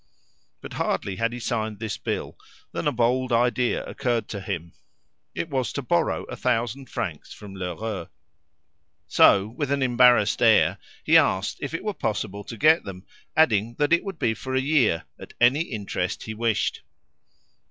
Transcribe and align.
But 0.61 0.73
hardly 0.73 1.17
had 1.17 1.31
he 1.31 1.39
signed 1.39 1.77
this 1.77 1.95
bill 1.95 2.35
than 2.71 2.87
a 2.87 2.91
bold 2.91 3.31
idea 3.31 3.85
occurred 3.85 4.27
to 4.29 4.41
him: 4.41 4.73
it 5.35 5.47
was 5.47 5.71
to 5.73 5.83
borrow 5.83 6.23
a 6.23 6.35
thousand 6.35 6.89
francs 6.89 7.31
from 7.35 7.53
Lheureux. 7.53 8.07
So, 9.07 9.45
with 9.55 9.69
an 9.71 9.83
embarrassed 9.83 10.41
air, 10.41 10.79
he 11.03 11.17
asked 11.17 11.57
if 11.59 11.75
it 11.75 11.83
were 11.83 11.93
possible 11.93 12.43
to 12.45 12.57
get 12.57 12.83
them, 12.83 13.05
adding 13.37 13.75
that 13.77 13.93
it 13.93 14.03
would 14.03 14.17
be 14.17 14.33
for 14.33 14.55
a 14.55 14.59
year, 14.59 15.03
at 15.19 15.33
any 15.39 15.59
interest 15.61 16.23
he 16.23 16.33
wished. 16.33 16.81